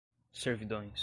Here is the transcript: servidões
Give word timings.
servidões 0.33 0.93